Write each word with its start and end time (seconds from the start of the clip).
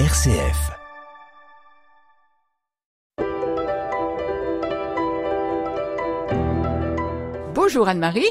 RCF. 0.00 0.72
Bonjour 7.54 7.88
Anne-Marie. 7.88 8.26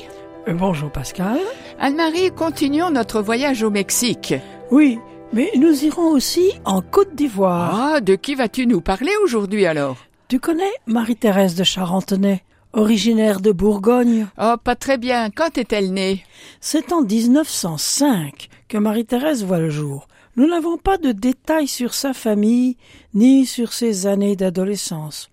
Euh, 0.47 0.54
bonjour 0.54 0.91
Pascal. 0.91 1.39
Anne-Marie, 1.79 2.31
continuons 2.31 2.91
notre 2.91 3.21
voyage 3.21 3.63
au 3.63 3.70
Mexique. 3.70 4.34
Oui, 4.71 4.99
mais 5.31 5.52
nous 5.57 5.86
irons 5.86 6.09
aussi 6.11 6.52
en 6.65 6.81
Côte 6.81 7.15
d'Ivoire. 7.15 7.93
Ah, 7.95 8.02
de 8.02 8.16
qui 8.16 8.36
vas-tu 8.36 8.68
nous 8.68 8.82
parler 8.82 9.11
aujourd'hui 9.23 9.66
alors? 9.66 9.98
Tu 10.27 10.39
connais 10.39 10.71
Marie-Thérèse 10.86 11.55
de 11.55 11.64
Charentenay, 11.64 12.41
originaire 12.73 13.39
de 13.39 13.52
Bourgogne? 13.52 14.27
Oh, 14.38 14.55
pas 14.61 14.75
très 14.75 14.98
bien. 14.98 15.30
Quand 15.30 15.57
est-elle 15.57 15.93
née? 15.93 16.23
C'est 16.59 16.91
en 16.91 17.02
1905 17.04 18.50
que 18.68 18.77
Marie-Thérèse 18.77 19.45
voit 19.45 19.59
le 19.59 19.70
jour. 19.70 20.07
Nous 20.36 20.47
n'avons 20.47 20.77
pas 20.77 20.97
de 20.97 21.11
détails 21.11 21.68
sur 21.68 21.93
sa 21.93 22.14
famille 22.14 22.78
ni 23.14 23.46
sur 23.46 23.71
ses 23.71 24.07
années 24.07 24.36
d'adolescence. 24.36 25.29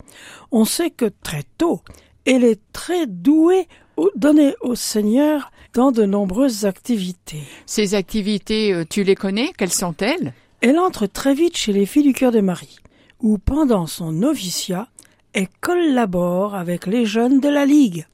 On 0.52 0.66
sait 0.66 0.90
que 0.90 1.10
très 1.23 1.45
tôt, 1.56 1.80
elle 2.26 2.45
est 2.45 2.60
très 2.73 3.06
douée 3.06 3.66
ou 3.96 4.10
donnée 4.14 4.54
au 4.60 4.74
Seigneur 4.74 5.52
dans 5.73 5.90
de 5.90 6.04
nombreuses 6.04 6.66
activités. 6.66 7.42
Ces 7.64 7.95
activités, 7.95 8.74
euh, 8.74 8.84
tu 8.88 9.02
les 9.02 9.14
connais? 9.14 9.52
Quelles 9.56 9.73
sont-elles? 9.73 10.34
Elle 10.60 10.78
entre 10.78 11.06
très 11.06 11.32
vite 11.32 11.56
chez 11.56 11.73
les 11.73 11.87
filles 11.87 12.02
du 12.02 12.12
cœur 12.12 12.32
de 12.32 12.40
Marie, 12.40 12.78
où 13.20 13.38
pendant 13.38 13.87
son 13.87 14.12
noviciat, 14.12 14.88
elle 15.32 15.48
collabore 15.60 16.54
avec 16.54 16.87
les 16.87 17.06
jeunes 17.06 17.40
de 17.40 17.48
la 17.48 17.64
Ligue. 17.64 18.06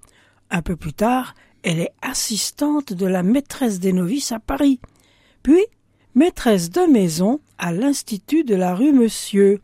Un 0.50 0.62
peu 0.62 0.76
plus 0.76 0.92
tard, 0.92 1.34
elle 1.64 1.80
est 1.80 1.92
assistante 2.02 2.92
de 2.92 3.06
la 3.06 3.24
maîtresse 3.24 3.80
des 3.80 3.92
novices 3.92 4.30
à 4.30 4.38
Paris. 4.38 4.78
Puis, 5.42 5.64
maîtresse 6.16 6.70
de 6.70 6.80
maison 6.90 7.40
à 7.58 7.72
l'Institut 7.72 8.42
de 8.42 8.54
la 8.54 8.74
rue 8.74 8.92
Monsieur, 8.92 9.60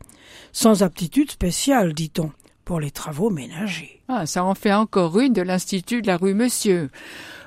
sans 0.51 0.83
aptitude 0.83 1.31
spéciale, 1.31 1.93
dit-on, 1.93 2.31
pour 2.63 2.79
les 2.79 2.91
travaux 2.91 3.31
ménagers. 3.31 4.01
Ah, 4.07 4.25
ça 4.27 4.45
en 4.45 4.53
fait 4.53 4.71
encore 4.71 5.19
une 5.19 5.33
de 5.33 5.41
l'Institut 5.41 6.03
de 6.03 6.07
la 6.07 6.17
rue 6.17 6.35
Monsieur. 6.35 6.89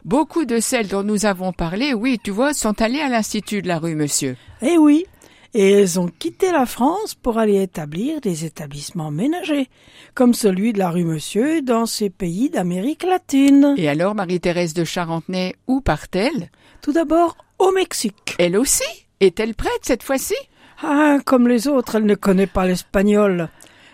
Beaucoup 0.05 0.45
de 0.45 0.59
celles 0.59 0.89
dont 0.89 1.05
nous 1.05 1.25
avons 1.25 1.53
parlé, 1.53 1.95
oui, 1.95 2.21
tu 2.23 2.33
vois, 2.33 2.53
sont 2.53 2.83
allées 2.83 3.01
à 3.01 3.09
l'Institut 3.09 3.63
de 3.63 3.69
la 3.69 3.79
rue 3.79 3.95
Monsieur. 3.95 4.37
Eh 4.61 4.77
oui, 4.77 5.07
et 5.55 5.71
elles 5.71 5.99
ont 6.01 6.09
quitté 6.09 6.51
la 6.51 6.67
France 6.67 7.15
pour 7.15 7.39
aller 7.39 7.63
établir 7.63 8.21
des 8.21 8.45
établissements 8.45 9.13
ménagers, 9.13 9.69
comme 10.15 10.35
celui 10.35 10.73
de 10.73 10.79
la 10.79 10.91
rue 10.91 11.05
Monsieur 11.05 11.63
dans 11.63 11.87
ces 11.87 12.11
pays 12.11 12.51
d'Amérique 12.51 13.05
latine. 13.05 13.75
Et 13.79 13.89
alors, 13.89 14.17
Marie-Thérèse 14.17 14.75
de 14.75 14.85
Charentenay, 14.85 15.55
où 15.67 15.81
part-elle? 15.81 16.51
Tout 16.83 16.93
d'abord 16.93 17.37
au 17.59 17.73
Mexique. 17.73 18.35
Elle 18.39 18.57
aussi 18.57 18.85
Est-elle 19.21 19.55
prête 19.55 19.81
cette 19.83 20.03
fois-ci? 20.03 20.35
Ah, 20.83 21.19
comme 21.25 21.49
les 21.49 21.69
autres, 21.69 21.97
elle 21.97 22.05
ne 22.07 22.15
connaît 22.15 22.47
pas 22.47 22.67
l'espagnol. 22.67 23.49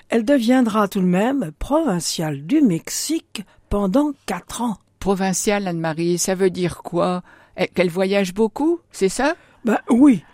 Elle 0.08 0.24
deviendra 0.24 0.88
tout 0.88 1.00
de 1.00 1.06
même 1.06 1.52
provinciale 1.58 2.44
du 2.44 2.60
Mexique 2.60 3.44
pendant 3.68 4.12
quatre 4.26 4.62
ans. 4.62 4.76
Provinciale, 4.98 5.68
Anne-Marie, 5.68 6.18
ça 6.18 6.34
veut 6.34 6.50
dire 6.50 6.82
quoi? 6.82 7.22
Eh, 7.56 7.68
Qu'elle 7.68 7.90
voyage 7.90 8.34
beaucoup, 8.34 8.80
c'est 8.90 9.08
ça? 9.08 9.34
Ben 9.64 9.78
oui, 9.88 10.24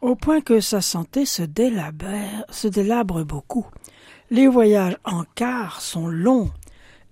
au 0.00 0.16
point 0.16 0.40
que 0.40 0.60
sa 0.60 0.80
santé 0.80 1.26
se 1.26 1.42
délabre, 1.42 2.06
se 2.50 2.68
délabre 2.68 3.24
beaucoup. 3.24 3.66
Les 4.30 4.48
voyages 4.48 4.96
en 5.04 5.24
car 5.34 5.80
sont 5.80 6.08
longs. 6.08 6.50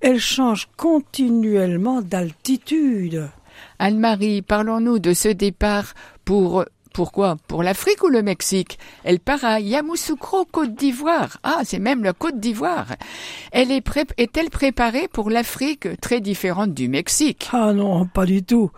Elle 0.01 0.19
change 0.19 0.69
continuellement 0.77 2.01
d'altitude. 2.01 3.29
Anne-Marie, 3.79 4.43
parlons-nous 4.43 4.99
de 4.99 5.13
ce 5.15 5.29
départ 5.29 5.95
pour 6.25 6.65
pourquoi? 6.93 7.37
Pour 7.47 7.63
l'Afrique 7.63 8.03
ou 8.03 8.09
le 8.09 8.21
Mexique? 8.21 8.79
Elle 9.05 9.21
part 9.21 9.45
à 9.45 9.61
Yamoussoukro, 9.61 10.45
Côte 10.47 10.75
d'Ivoire. 10.75 11.39
Ah, 11.45 11.61
c'est 11.63 11.79
même 11.79 12.03
la 12.03 12.13
Côte 12.13 12.41
d'Ivoire. 12.41 12.89
Elle 13.53 13.71
est, 13.71 13.81
pré- 13.81 14.07
est-elle 14.19 14.51
préparée 14.51 15.07
pour 15.07 15.31
l'Afrique 15.31 16.01
très 16.01 16.21
différente 16.21 16.75
du 16.75 16.89
Mexique? 16.89 17.49
Ah 17.53 17.73
non, 17.73 18.07
pas 18.07 18.27
du 18.27 18.43
tout. 18.43 18.73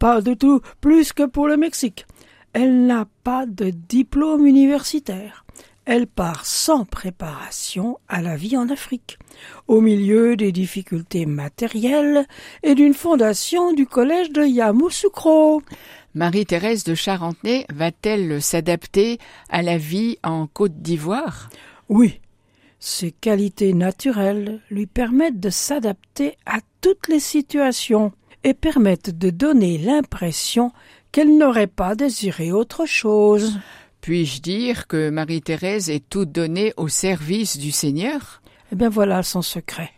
Pas 0.00 0.22
du 0.22 0.34
tout, 0.36 0.62
plus 0.80 1.12
que 1.12 1.24
pour 1.24 1.46
le 1.46 1.58
Mexique. 1.58 2.06
Elle 2.54 2.86
n'a 2.86 3.06
pas 3.22 3.44
de 3.44 3.68
diplôme 3.68 4.46
universitaire. 4.46 5.44
Elle 5.90 6.06
part 6.06 6.44
sans 6.44 6.84
préparation 6.84 7.98
à 8.08 8.20
la 8.20 8.36
vie 8.36 8.58
en 8.58 8.68
Afrique, 8.68 9.18
au 9.68 9.80
milieu 9.80 10.36
des 10.36 10.52
difficultés 10.52 11.24
matérielles 11.24 12.26
et 12.62 12.74
d'une 12.74 12.92
fondation 12.92 13.72
du 13.72 13.86
collège 13.86 14.28
de 14.28 14.44
Yamoussoukro. 14.44 15.62
Marie-Thérèse 16.12 16.84
de 16.84 16.94
Charentenay 16.94 17.64
va-t-elle 17.72 18.42
s'adapter 18.42 19.16
à 19.48 19.62
la 19.62 19.78
vie 19.78 20.18
en 20.22 20.46
Côte 20.46 20.82
d'Ivoire? 20.82 21.48
Oui, 21.88 22.20
ses 22.78 23.10
qualités 23.10 23.72
naturelles 23.72 24.60
lui 24.70 24.84
permettent 24.84 25.40
de 25.40 25.48
s'adapter 25.48 26.36
à 26.44 26.58
toutes 26.82 27.08
les 27.08 27.18
situations 27.18 28.12
et 28.44 28.52
permettent 28.52 29.16
de 29.16 29.30
donner 29.30 29.78
l'impression 29.78 30.70
qu'elle 31.12 31.38
n'aurait 31.38 31.66
pas 31.66 31.94
désiré 31.94 32.52
autre 32.52 32.84
chose. 32.84 33.58
Puis-je 34.08 34.40
dire 34.40 34.86
que 34.86 35.10
Marie-Thérèse 35.10 35.90
est 35.90 36.08
toute 36.08 36.32
donnée 36.32 36.72
au 36.78 36.88
service 36.88 37.58
du 37.58 37.70
Seigneur? 37.70 38.40
Eh 38.72 38.74
bien 38.74 38.88
voilà 38.88 39.22
son 39.22 39.42
secret. 39.42 39.90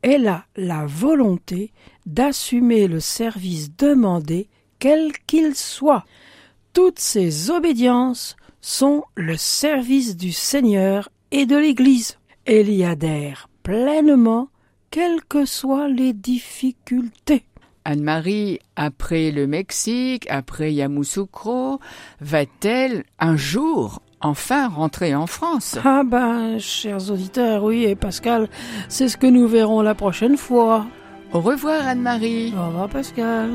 Elle 0.00 0.26
a 0.26 0.46
la 0.56 0.86
volonté 0.86 1.70
d'assumer 2.06 2.88
le 2.88 2.98
service 2.98 3.76
demandé, 3.76 4.48
quel 4.78 5.12
qu'il 5.26 5.54
soit. 5.54 6.06
Toutes 6.72 6.98
ses 6.98 7.50
obédiences 7.50 8.36
sont 8.62 9.04
le 9.16 9.36
service 9.36 10.16
du 10.16 10.32
Seigneur 10.32 11.10
et 11.30 11.44
de 11.44 11.56
l'Église. 11.56 12.16
Elle 12.46 12.70
y 12.70 12.84
adhère 12.84 13.50
pleinement, 13.62 14.48
quelles 14.90 15.22
que 15.28 15.44
soient 15.44 15.90
les 15.90 16.14
difficultés. 16.14 17.44
Anne-Marie, 17.84 18.60
après 18.76 19.30
le 19.30 19.46
Mexique, 19.46 20.26
après 20.30 20.72
Yamoussoukro, 20.72 21.80
va-t-elle 22.20 23.04
un 23.18 23.36
jour 23.36 24.02
enfin 24.20 24.68
rentrer 24.68 25.14
en 25.14 25.26
France? 25.26 25.78
Ah 25.84 26.02
ben, 26.04 26.58
chers 26.58 27.10
auditeurs, 27.10 27.64
oui, 27.64 27.84
et 27.84 27.94
Pascal, 27.94 28.48
c'est 28.88 29.08
ce 29.08 29.16
que 29.16 29.26
nous 29.26 29.46
verrons 29.46 29.82
la 29.82 29.94
prochaine 29.94 30.36
fois. 30.36 30.86
Au 31.32 31.40
revoir 31.40 31.86
Anne-Marie. 31.86 32.52
Au 32.56 32.66
revoir 32.68 32.88
Pascal. 32.88 33.50